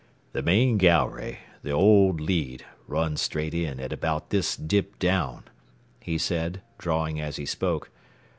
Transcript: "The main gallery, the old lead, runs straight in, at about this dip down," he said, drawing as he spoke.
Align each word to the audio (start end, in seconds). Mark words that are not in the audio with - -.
"The 0.33 0.41
main 0.41 0.79
gallery, 0.79 1.37
the 1.61 1.69
old 1.69 2.19
lead, 2.21 2.65
runs 2.87 3.21
straight 3.21 3.53
in, 3.53 3.79
at 3.79 3.93
about 3.93 4.31
this 4.31 4.55
dip 4.57 4.97
down," 4.97 5.43
he 5.99 6.17
said, 6.17 6.63
drawing 6.79 7.21
as 7.21 7.35
he 7.35 7.45
spoke. 7.45 7.91